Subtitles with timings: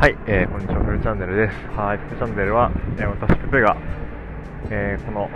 [0.00, 1.54] はい、えーこんにちは、フルチャンネルです。
[1.76, 3.76] はい、フルチャンネルは、えー私、ペペが、
[4.70, 5.28] えーこの、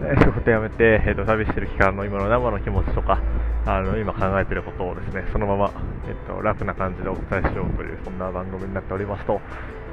[0.00, 3.20] えー仕事辞めて、えーと、旅してる期間の今の生の気持ちとか、
[3.66, 5.70] あの、今考えてることをですね、そのまま、
[6.08, 9.38] えっ、と、楽な感じでお伝えしようという、そんな番組になっておりますと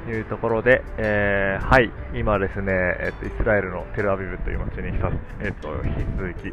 [0.08, 4.88] いうところで、えーはい、今ですね、えっ、と、イスラエルのテルアビブという街に、
[5.42, 6.52] えっ、と、引き続き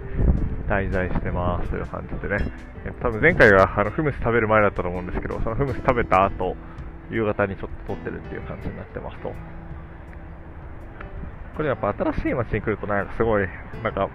[0.68, 2.52] 滞在してますという感じでね、
[2.86, 6.58] えっと、多分前回があのフムス食べる前だったと思うんですけど、そのフムス食べた後、
[7.12, 9.34] 夕方にちょっと撮ってるっていう感じになってますと。
[11.56, 13.48] これやっぱ新しい街に来るとなんかすごい、
[13.84, 14.10] なんか、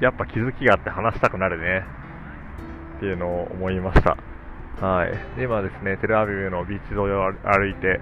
[0.00, 1.84] やっぱ気づきがあって話したくなるね、
[2.96, 4.16] っていうのを思いました。
[4.80, 5.12] はい。
[5.36, 8.00] で今ですね、テルアビブのビーチ沿いを歩いて、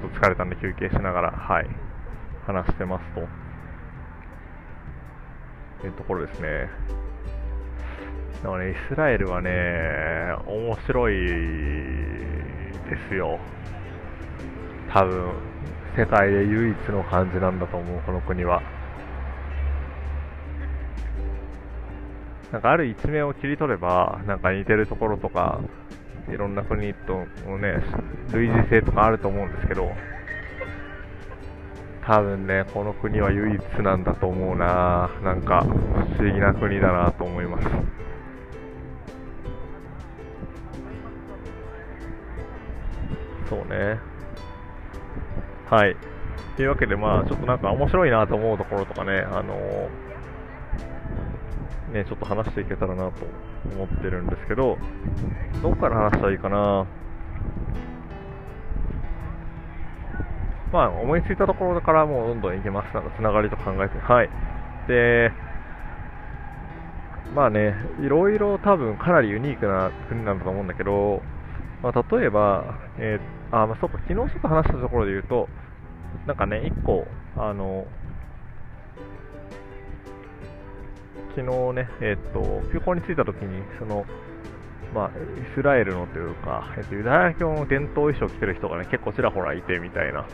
[0.00, 1.66] ちょっと疲れたんで休憩しながら、はい、
[2.46, 3.20] 話してますと。
[5.86, 6.68] いうところですね。
[8.42, 9.50] でもね、イスラエルはね、
[10.46, 11.14] 面白い
[12.90, 13.38] ですよ。
[14.92, 15.32] 多分、
[15.96, 18.60] 世界で唯一の感じなんだと思う、この国は。
[22.52, 25.60] なんかある一面を切り取れば、なんか似てるところとか、
[26.28, 27.76] いろんな国とのね、
[28.32, 29.88] 類似性とかあると思うんですけど、
[32.04, 35.64] 多分ね、この国は唯一なんだと思うななんか、
[36.18, 37.99] 不思議な国だなと思います。
[43.50, 43.98] そうね。
[45.68, 45.96] はい。
[46.56, 49.54] というわけで、まあ、ちょっとなんか面白いなと思うところとかね、あの
[51.92, 53.26] ね、ちょっと話していけたらなと
[53.74, 54.78] 思ってるんですけど、
[55.62, 56.86] どこから話したらいいかな？
[60.72, 62.94] まあ、思いついたところからもうどんどんいけます。
[62.94, 63.98] なんか、つながりと考えて。
[63.98, 64.30] はい。
[64.86, 65.32] で、
[67.34, 71.22] まあね、いろいろ多分かなりユニークな国なんだと思うんだけど、
[71.82, 75.48] まあ、例えば、えーあ、まあ、そうか、昨日ちょっと話したところで言うと、
[76.26, 77.86] なんかね、一個、あの、
[81.34, 84.04] 昨日ね、えっ、と、空港に着いた時に、その、
[84.94, 90.26] まあ、イスラエルのというか、えっと、ユダヤ教の伝統衣装を着てる人がね、結構ちらほらいてみたいな、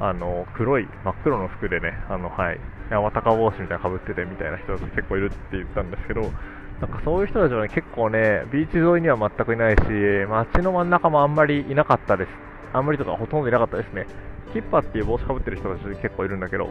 [0.00, 6.32] あの、黒い、真っ黒の服でね、あの、はい、山高帽子みたいなの被っててみたいな人が結構いるって言ったんですけど、
[6.80, 9.82] なんかそういう人たちはね、結構ね、ビーチ沿いには全くいないし、
[10.28, 12.30] 街の真ん中もあんまりいなかったです。
[12.72, 14.06] あんまりとかほとんどいなかったですね。
[14.52, 16.70] キッパーっていう帽子かぶってる人たち結構いるんだけど、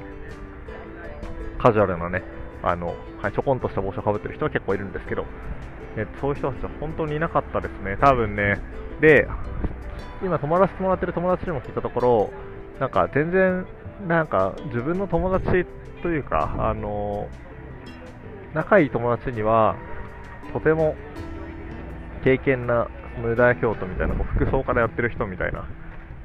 [1.58, 2.24] カジュアルなね、
[2.62, 5.26] あの、はい、ちょこんとした帽子をかぶってる人は結構いるんですけど、
[5.98, 7.98] え、そういう人たちは本当にいなかったですね。
[8.00, 8.60] 多分ね、
[9.02, 9.28] で、
[10.22, 12.30] 今友達してもらってる友達にも聞いたところ、
[12.80, 13.66] なんか全然、
[14.08, 15.66] なんか自分の友達
[16.04, 17.28] というか、あの、
[18.54, 19.76] 仲いい友達には、
[20.56, 20.96] とても
[22.24, 22.88] 経験な
[23.22, 25.68] 無駄教徒みたいな、こう服装からやってる人みたいな、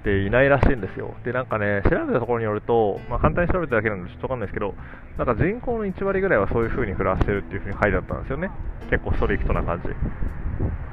[0.05, 1.17] でいないらしいんですよ。
[1.25, 4.75] で、なんかね、調べたところによると、まあ、簡単に調べただけなんでちょっとわかんないですけど、
[5.19, 8.51] なんか人口の1割ぐらいはそういう風に暮らしてるっていう風に書いてあったんですよね。
[8.89, 9.89] 結構ストリクトな感じ。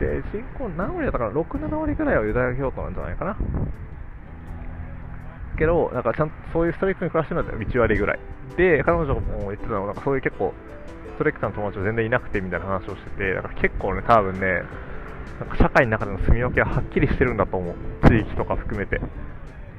[0.04, 3.38] で、人口何割だったかな ?6、7割ぐらいはユダヤ教徒なんじゃないかな。
[5.60, 8.20] けど、なんかちゃんとそういうストリクトに暮らしてるのは1割ぐらい。
[8.58, 10.54] で、彼女も言ってたのは、なんかそういう結構、
[11.18, 14.62] ストリクトな友達は全然いなくてみたいな話をしてて、だから結構ね、多分ね、
[15.40, 17.76] なんか社会の中での住み分けははっきりしてるんだと思う。
[18.08, 19.02] 地域とか含めて。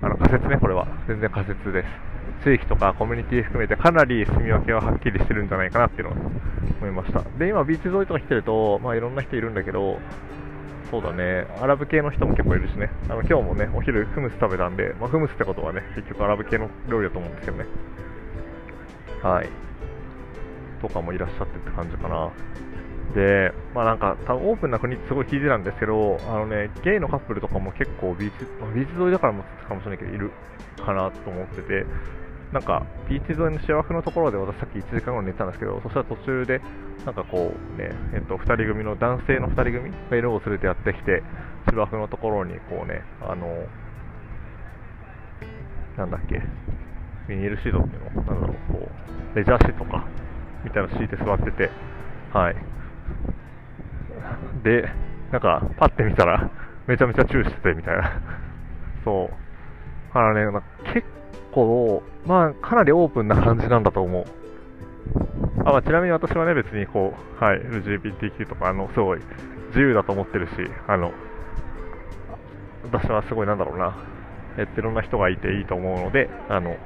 [0.03, 0.89] あの仮説ね、これは。
[1.07, 2.19] 全然仮説です。
[2.45, 6.15] 地域とかコミュニティ含めてかなり住み分けははっきりしてるんじゃないかなっていうのを
[6.81, 7.23] 思いました。
[7.39, 9.99] で、今ビーチ沿いとか来てると、まあいろんな人いるんだけど、
[10.91, 12.91] そうだね、アラブ系の人も結構いるしね。
[13.09, 17.67] あの今日もね、お昼フムス食べたんで、まあ、フムスってことはね、結局アラブ系の料理だと思うんですけどね。
[19.23, 19.68] はい。
[20.81, 22.31] とかもいらっしゃってって感じかな。
[23.15, 28.45] で、まあなんか、多分オープンな国ってすごい聞いてたんですけど、あのね、ゲイのカップルとかも結構ビーチ、
[28.75, 30.31] ビーチ沿いだからもかもしれないけど、いる
[30.85, 31.87] かなと思ってて、
[32.53, 36.61] なんか、ビーチ沿いの幸せのところで私さっき1時間後に寝たんですけど、そしたら途中で、
[37.05, 41.23] なんかこうね、えっと、2人組の男性の2人組が犬を連れてやってきて、
[41.69, 43.67] 芝生のところにこうね、あの、
[45.97, 46.41] なんだっけ、
[47.29, 48.89] ビニールシートっていうのなんだろう、こ
[49.35, 50.07] う、レジャーシートか、
[50.65, 51.71] みたいなの敷いて座ってて、
[52.33, 52.57] はい。
[54.63, 54.89] で、
[55.33, 56.51] なんか、パッて見たら、
[56.87, 58.13] めちゃめちゃチューしてて、みたいな。
[59.05, 60.19] そう。
[60.19, 60.63] あのね、なんか
[60.93, 61.07] 結
[61.53, 64.25] 構、まあ、かなりオープンな感じなんだと思う。
[65.65, 69.21] あまあ、ちなみに私はね、別にこう、はい、LGBTQ とか、あの、すごい
[69.69, 70.53] 自由だと思ってるし、
[70.87, 71.13] あの、
[72.85, 73.97] 私はすごいなんだろうな、
[74.57, 76.77] えっと、いろんな人がいていいと思うので、あの、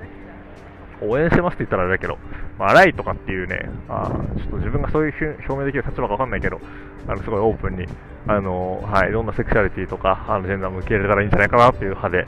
[1.00, 2.18] 応援してますって言ったらあれだけど、
[2.62, 6.60] まあ、荒いとかっていうね、あちょっと自分がそういう表明できる立場かわかんないけど、
[7.08, 7.86] あのすごいオープンに、
[8.28, 12.24] あのはい、いろんなセクシャリティとか、あのジェンダーも受け入れたらいいんじゃないかなっていう派で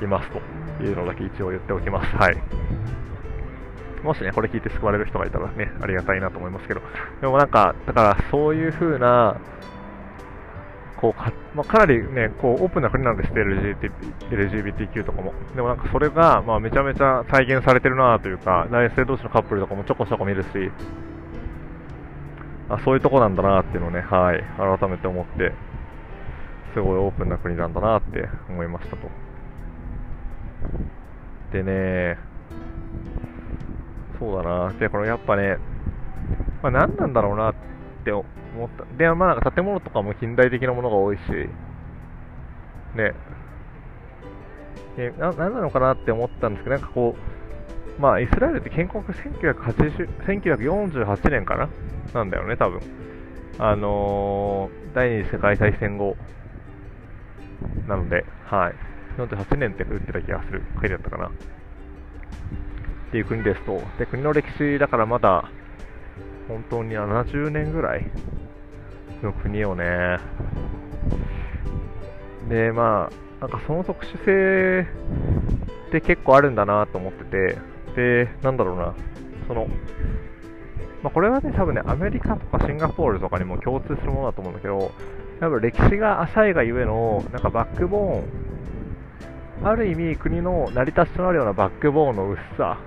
[0.00, 0.30] います
[0.78, 2.14] というのだけ一応言っておきます。
[2.14, 2.36] はい。
[4.04, 6.80] もしね、これ聞いて救われる人がいたらね、ありがたいなと思いますけど、
[7.20, 9.40] でもなんか、だからそういう風な、
[11.04, 13.90] こうか,、まあ、かなりね、こうオープンな国なんですって、LGBT
[14.30, 15.34] LGBTQ とかも。
[15.54, 20.48] でもなんかそれが、まあ、めちゃめちゃ再現されてるなというか、内性同士のカップルとかもちょこちょこ見るし、
[22.70, 24.42] あそういうとこなんだなっていうのをね、はい、
[24.80, 25.52] 改めて思って、
[26.72, 29.10] すごいオープンな国なんだなって思いましたと。
[31.52, 32.18] でね、
[34.18, 35.58] そうだな、で、これやっぱね、
[36.62, 37.73] まあ、何なんだろうなって
[38.04, 38.22] って思
[38.66, 38.84] った。
[38.98, 41.20] で、まあなんか建物とかも近代的なものが多いし、
[42.94, 43.14] ね、
[44.98, 47.16] えな、なんなのかなって思ったんですけど、なんかこ
[47.98, 51.70] う、まあイスラエルって建国1980 1948年かな？
[52.12, 52.80] なんだよね、多分。
[53.58, 56.16] あのー、第二次世界大戦後
[57.88, 58.74] なので、はい。
[59.16, 60.62] 48年って打ってた気がする。
[60.78, 61.28] 書いてあったかな？
[61.28, 61.30] っ
[63.12, 65.48] ていう国ですと、で国の歴史だからまだ
[66.48, 68.10] 本当に70年ぐらい
[69.22, 70.18] の国をね、
[72.48, 73.10] で、ま
[73.40, 74.86] あ、なんかその特殊性
[75.88, 77.58] って結構あるんだなと思ってて、
[77.96, 78.94] で、なんだろうな、
[79.48, 79.66] その、
[81.02, 84.92] まあ、これはね、多分ね、アメリカとかシンガポールとかにも共通するものだと思うんだけど、
[85.40, 92.78] 多分歴史が浅いがゆえの、なんかバックボーン、ある意味国の成り立ちとなるようなバックボーンの薄さ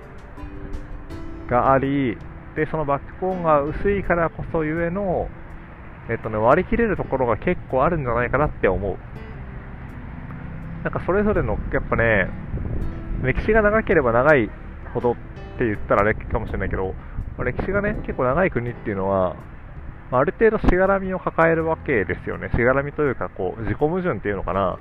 [1.48, 2.16] があり、
[2.58, 5.28] で、そのバックボーンが薄いからこそゆえの、
[6.10, 8.96] えっとね、割り切れるところが結構あるんじゃないかなって思う。
[10.82, 12.28] なんかそれぞれの、やっぱね、
[13.22, 14.50] 歴史が長ければ長い
[14.92, 15.14] ほどっ
[15.58, 16.94] て言ったらあれかもしれないけど、
[17.44, 19.36] 歴史がね、結構長い国っていうのは、
[20.10, 22.50] ある程度しがらみを抱えるわけですよね。
[22.56, 24.80] しがらみというか、こう、自己矛盾っていうのかな。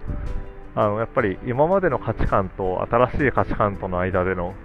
[0.74, 4.56] あの、やっぱり今までの価値観と新しい価値観との間での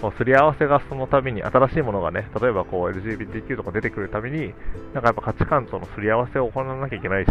[0.00, 4.54] こうすり合わせがその度に新しいものがね、例えばこう LGBTQ とか出てくるたびに、
[4.92, 7.30] なんかやっぱ価値観とのすり合わせを行わなきゃいけないし、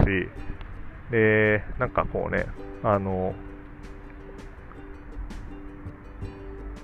[1.11, 2.45] で、なんかこうね、
[2.83, 3.35] あの、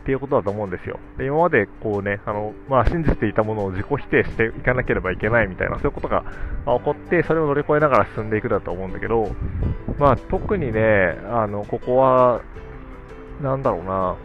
[0.01, 0.99] っていうことだと思うんですよ。
[1.17, 6.23] で今までこうね、あの、まあ、信じていたものを自己否定していかなければいけないみたいな、そういうことが
[6.65, 9.29] 起こって、それを乗り越えながら進んでいくだと思うんだけど、
[9.99, 12.41] まあ、特にね、あの、ここは、
[13.41, 14.15] なんだろうな、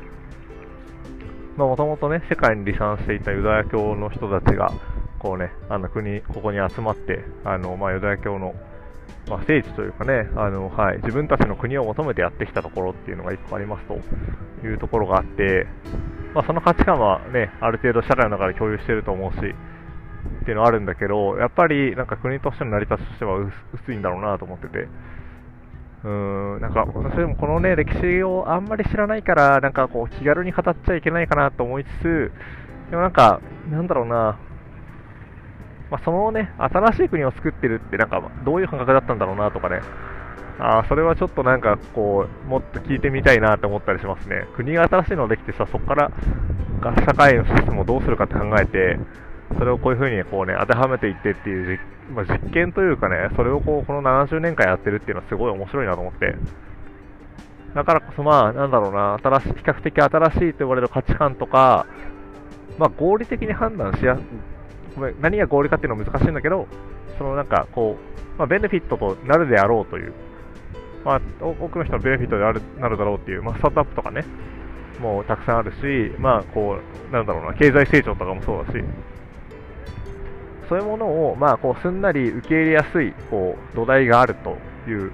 [1.65, 4.73] もともとね、世界に離散していたユダヤ教の人たちが、
[5.19, 8.55] こうね、あの国、ここに集まって、あの、まあ、ユダヤ教の、
[9.29, 13.95] まあ、聖地というかね、あの、はい、自分たちの国を求めてやってきたところっていうのが一個ありますと
[14.67, 15.67] いうところがあって、
[16.35, 24.89] まあ、その価値観はね、ある程度社会の中で共有してると思うし、っていうのはあるんだけど、やっぱりなんか国としての成り立ちとしては薄いんだろうなと思ってて、
[26.05, 32.33] うーん、なんか、私でもこのね、歴史をあんまり知らないから、なんかこう、気軽に語っちゃいけないかなと思いつつ、
[32.91, 33.41] でもなんか、
[33.71, 34.39] なんだろうな、
[35.91, 39.81] まあ、そのね、新しい国を作ってるって、なんか、どういう感覚だったんだろうなとかね、
[40.59, 44.47] あそれはちょっとなんか、こう、もっと聞いてみたいなって思ったりしますね。
[44.57, 46.11] 国が新しいのできてさ、そこから
[47.07, 48.99] 社会のシステムをどうするかって考えて、
[49.59, 51.79] それをこういうふうにこうね、当てはめていってっていう
[52.11, 56.35] まあ、実験というかね、それをこうこの70年間やってるっていうのはすごい面白いなと思って、
[57.75, 61.87] だからこそ、まあ、なんだろうな、新し比較的新しいと言われる価値観とか、
[62.79, 64.19] まあ、合理的に判断しや
[64.95, 66.67] ごめん、何が合理かっていうのは難しいんだけど、
[67.19, 70.15] そのなんかこう、まあ、ベネフィットとなるであろうという、
[71.05, 74.25] まあ、多くの人のベネフィットであるなるだろうっていう、まあ、スタートアップとかね、
[75.01, 76.79] もうたくさんあるし、まあ、こ
[77.11, 78.83] う、なんだろうな、経済成長とかもそうだし、
[80.69, 84.57] そういうものを、まあ、こうすんなり受け入れやすいこう土台があると
[84.91, 85.13] いう、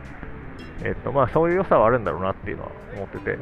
[0.85, 3.39] えっとまあ、そういう良さはあるんだろうなっていうのは思ってて。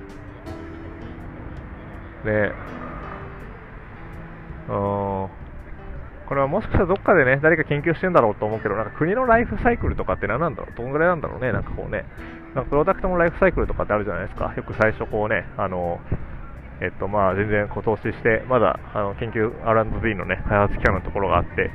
[2.25, 2.53] で、
[4.69, 5.31] うん、こ
[6.33, 10.77] れはもしかしたらどっかでね、誰か研究してんだろうと思うけど、なんか国のライフサイクルとかって何なんだろう？
[10.77, 11.51] どんぐらいなんだろうね？
[11.51, 12.05] なんかこうね、
[12.55, 14.53] なんかプロダクトのライフサイクルとかってあるじゃないですか。
[14.55, 15.99] よく最初こうね、あの、
[16.83, 21.71] えっとまあ全然こう投資して、まだあの研究 R&D のね、開発期間のところがあって、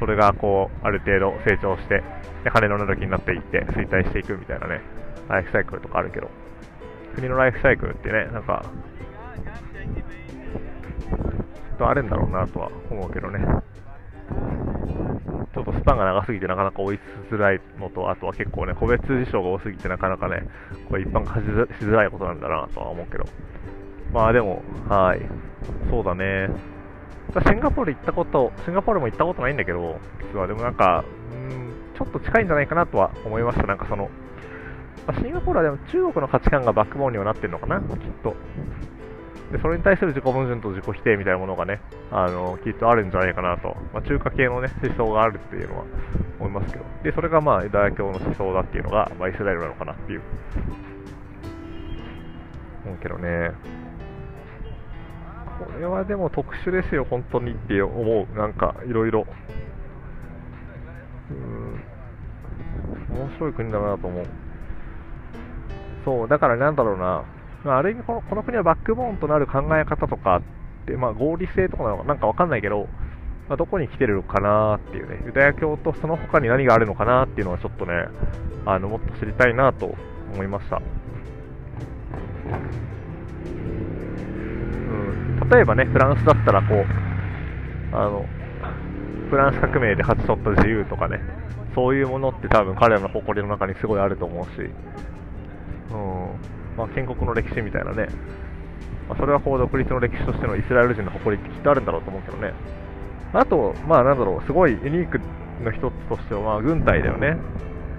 [0.00, 2.02] それがこうある程度成長して
[2.42, 4.80] で金のなる気になっていって衰退していくみたいなね
[5.28, 6.30] ライフサイクルとかあるけど
[7.14, 13.38] 国のライフサイクルってねなんかちょっとあるんだろうなとは思うけどね
[15.54, 16.98] ちょっとスパンが長すぎてなかなか追い
[17.30, 20.46] つづらいのとあとは結構ね個別事象が多すぎてなかなかね
[20.88, 23.24] これ一般化しづらいことなんだなとは思うけど
[24.12, 25.20] まあでも、はい。
[25.88, 26.50] そうだね。
[27.38, 29.98] シンガポール行ったこと、シンガポールも行ったことないんだけど、
[30.32, 33.66] 実はでもなんか、うん、ちょっと近いんじゃないかなとは思いました。
[33.66, 34.10] なんかその、
[35.06, 37.86] ま、シンガポールはでも中国の価値観がバックボーンにはなってるのかな、きっ
[38.22, 38.34] と。
[39.52, 41.80] で、それに対する自己矛盾と自己否定みたいなものがね、
[42.12, 43.76] あの、きっとあるんじゃないかなと。
[43.92, 45.84] まあ、中華系のね、思想があるっていうのは
[46.38, 46.84] 思いますけど。
[47.02, 50.22] で、それがまあ、ユダヤ教の思想だっていうのが、まあ、イスラエルなのかなっていう。
[52.84, 53.50] 思うけどね。
[55.60, 58.36] これはでも特殊ですよ、本当にって思う。
[58.36, 59.26] なんか、いろいろ。
[61.30, 61.84] うん。
[63.14, 64.26] 面白い国だなと思う。
[66.04, 67.24] そう、だからなんだろうな。
[67.62, 70.42] まあ、ある意味この、この国はバックボーンとなる考え方とかっ
[70.86, 72.88] て、まあ、合理性とかなのかなんかわかんないけど、
[73.48, 77.92] まあ、どこに来てるのかなっていうね、ユダヤ教とその他に何があるのかなっていうのはちょっとね、
[78.64, 79.94] あのもっと知りたいなと
[80.32, 80.80] 思いました。
[85.50, 88.24] 例えばね、フランスだったらこう、あの、
[89.30, 91.20] フランス革命で勝ち取った自由とかね、
[91.74, 94.70] そういうものって多分彼らの誇りの中にすごいあると思うし、
[95.92, 98.08] うん、まあ、建国の歴史みたいなね、
[99.08, 102.52] まあ、それはこう独立の歴史としてのイスラエル人の誇りってきっとあるんだろうと思うけどね。
[103.32, 105.20] あと、まあなんだろう、すごいユニーク
[105.64, 107.36] の一つとしては、まあ軍隊だよね。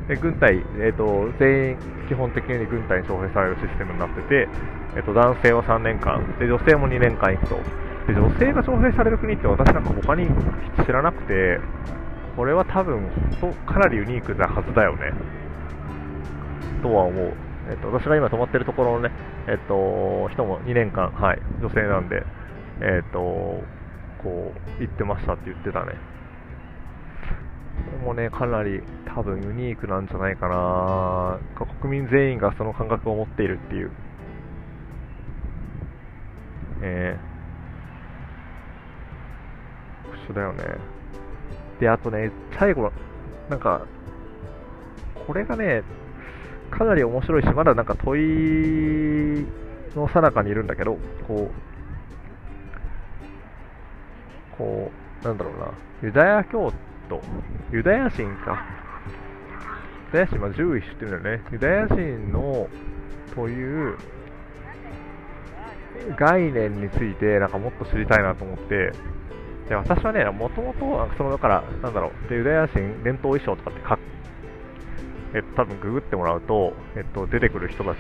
[0.08, 1.78] で軍隊、えーと、全員
[2.08, 4.48] 基本的に軍隊に徴兵されるシステムになってて、
[4.96, 7.56] えーと、男性は3年間で、女性も2年間行くと
[8.08, 10.28] で、女性が徴兵される国って私なんか他に
[10.86, 11.60] 知らなくて、
[12.36, 13.10] これは多分
[13.66, 15.14] かなりユニークなはずだよね、
[16.82, 17.34] とは思う。
[17.70, 19.12] えっ、ー、と、私が今泊まってるところのね、
[19.48, 22.24] えっ、ー、と、人も2年間、はい、女性なんで、
[22.82, 23.20] えっ、ー、と、
[24.24, 25.94] こう、行ってましたって言ってたね。
[28.04, 31.40] もね、かなり多分ユニークなんじゃないかな
[31.82, 33.92] 国民全員がその感覚を持っているっていう。
[36.84, 40.64] えー、特殊だよね。
[41.80, 42.92] で、あとね、最後、
[43.50, 43.86] なんか、
[45.28, 45.84] これがね、
[46.72, 49.46] かなり面白いし、まだなんか問い
[49.96, 50.98] のさなかにいるんだけど、
[51.28, 51.52] こ
[54.54, 54.92] う、こ
[55.24, 55.72] う、なんだろうな、
[56.02, 57.22] ユダヤ教ってと、
[57.74, 58.66] ユダヤ人か。
[60.14, 61.44] ユダヤ人、まあ、獣医知ってるんだよね。
[61.52, 62.70] ユダヤ人の、
[63.36, 63.98] という
[66.18, 68.92] 概念について、なんかもっと知りたいなと思って、
[69.68, 74.00] で私はね、もともと、そのだから、なんだろう、でユダヤ人伝統衣装とかってか
[75.34, 78.00] えっと、多分ググってもらうと、えっと、出てくる人たち、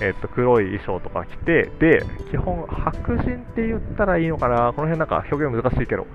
[0.00, 6.06] えっと、黒い衣装とか着て、で、基本、白人って言ったらいいのかな、この辺なんか表現難しいけど、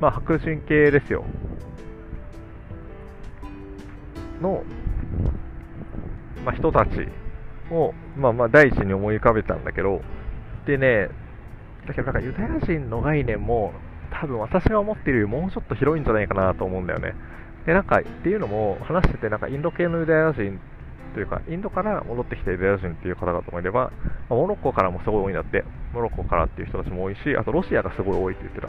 [0.00, 1.24] まあ、白人系ですよ。
[4.40, 4.62] の、
[6.44, 7.08] まあ、人たち
[7.70, 10.00] を、まあまあ、第一に思い浮かべたんだけど、
[10.66, 11.08] でね、
[11.86, 13.72] だけどなんかユダヤ人の概念も、
[14.10, 17.14] 多分私が思っているよりもうちょっと広いんじゃないかなと思うんだよね。
[17.66, 20.58] で、なんか、っていうのも、話してて、なんかインド系のユダヤ人
[21.14, 23.90] というか、インドから戻ってきたユダヤ人っていう方々もいれば、
[24.28, 28.68] モロッコからもすごい多いんだって、モロッコからっていう人たちも多いし、あとロシアがすごい多いって言ってた。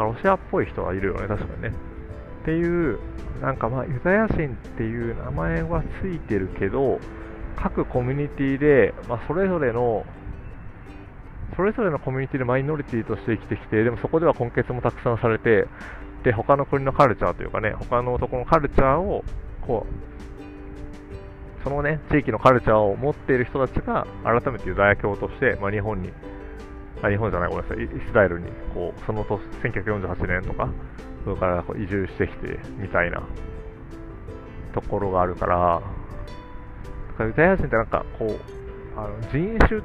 [0.00, 1.72] まあ、ロシアっぽい人はいるよね、確かにね。
[2.42, 2.98] っていう、
[3.42, 6.98] なんかまあ、ユダヤ人っていう名前はついてるけど、
[7.54, 10.06] 各コミュニティで、まあ、それぞれの、
[11.54, 15.66] それぞれのコミュニティでマイノリティとして生きてきて、でもそこでは根血もたくさんされて、
[16.24, 19.22] で、他の国のカルチャーというかね、他の男のカルチャーを、
[19.60, 26.10] こう、そのね、地域のカルチャーを持っている人たちが、改めてユダヤ教として、まあ、日本に
[27.02, 30.68] あ日本じゃない、ごめんなさい、イスラエルにこうその年、1948年とか、
[31.24, 33.22] それからこう移住してきてみたいな
[34.74, 35.82] ところがあるから、
[37.08, 38.38] だからユダヤ人ってなんかこう、
[38.98, 39.82] あの人種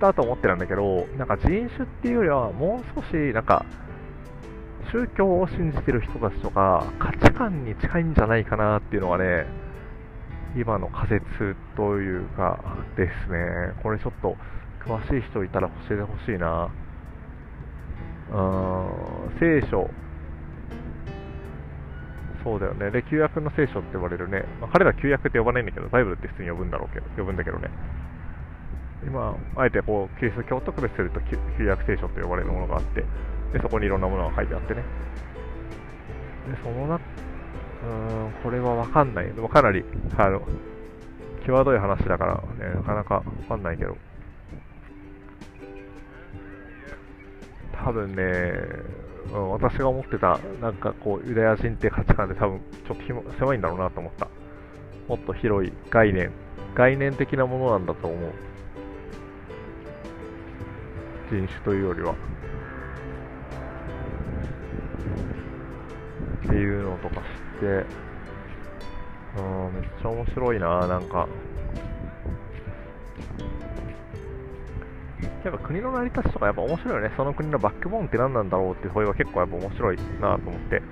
[0.00, 3.64] だと思ってるんだけど、なんか人種っていうよりは、もう少しなんか、
[4.92, 9.46] 宗教を信じてる人たちとか、価値観に近いんじゃないかなっていうのがね、
[10.56, 12.58] 今の仮説というか
[12.96, 13.38] ですね、
[13.82, 14.36] これちょっと
[14.86, 16.70] 詳しい人いたら教えてほしいな。
[18.30, 19.90] うん、聖書。
[22.44, 22.90] そうだよね。
[22.92, 24.44] で、旧約の聖書って呼ばれるね。
[24.60, 27.68] まあ、彼ら旧約って呼ばないんだけど、バイブルって普通に呼ぶんだろうけど、呼ぶんだけどね。
[29.04, 33.04] 今、あえてこう、キリスト教特別すると旧約聖書って呼ばれるものがあって、
[33.52, 34.82] で、そこにいろんなものが書いてあってね。
[36.48, 39.26] で、そのな、うーん、これはわかんない。
[39.26, 39.84] でもかなり、
[40.16, 40.42] あの、
[41.44, 43.96] 際どい話だからね、なかなかわかんないけど。
[47.84, 48.22] 多分ね、
[49.32, 54.28] うん、私が思ってた、なんかこう、ユダヤ人って価値観で多分、ちょっと狭いんだろうなと思った。
[55.08, 56.32] もっと広い概念、
[56.74, 58.32] 概念的なものなんだと思う。
[61.30, 62.14] 人種というよりは。
[66.44, 67.22] っていうのとか知っ
[67.60, 67.66] て、
[69.38, 71.28] うん、めっちゃ面白いな、なんか。
[75.46, 77.14] やっぱ国の成り立ちとかやっぱ面白いよね。
[77.16, 80.76] その国のバックボーンって何なんだろうって問いは結構やっぱ面白いなと思って。
[80.78, 80.84] うん。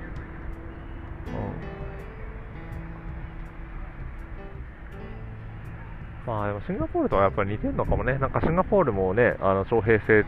[6.25, 8.17] まあでもシンガポールとはやっぱり似てるのかもね。
[8.19, 10.25] なんかシンガポールもね、あの徴兵制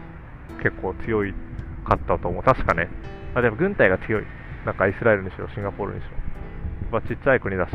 [0.61, 1.33] 結構強い
[1.87, 2.43] かったと思う。
[2.43, 2.89] 確かね。
[3.37, 4.25] あでも軍隊が強い。
[4.65, 6.11] なんかイスラエルにしろ、シンガポールにしろ。
[6.91, 7.73] まあちっちゃい国だし、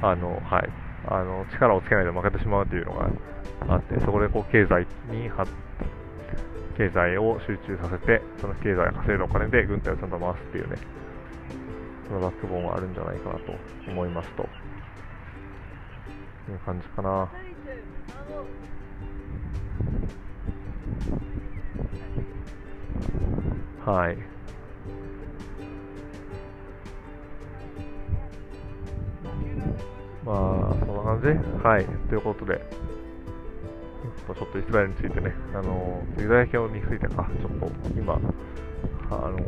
[0.00, 0.85] あの、はい。
[1.04, 3.10] あの、力をつけないと負けてしまうというのが
[3.68, 5.30] あって、そこでこう経済に
[6.76, 10.76] 経済を集中させて、その経済が稼いだお金で軍隊をちゃんと回すっていうね、
[12.08, 13.52] そのバックボーンがあるんじゃないかなと
[13.88, 14.48] 思いますと。
[16.48, 17.28] いう感じかな。
[23.84, 24.35] はい。
[30.26, 31.86] まあ、そんな感じはい。
[32.08, 32.60] ということで、
[34.34, 38.20] ちょっとイスラエルについてね、あの、ユダヤ教についてか、ちょっと今、
[39.10, 39.38] あの、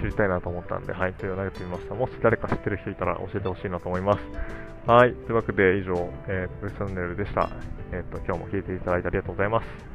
[0.00, 1.94] 知りたいなと思ったんで、はい、という投げてみました。
[1.94, 4.20] もし誰か知ってる人いたら教えてほしいなと思います。
[4.86, 7.50] はい、というわけで以上、えー、トチャンネルでした。
[7.92, 9.91] えっ、ー、と、今日も聞いていただいてありがとうございます。